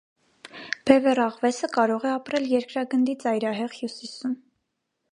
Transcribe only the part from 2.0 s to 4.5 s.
է ապրել երկրագնդի ծայրահեղ հյուսիսում։